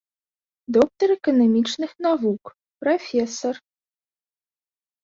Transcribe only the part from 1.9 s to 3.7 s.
навук, прафесар.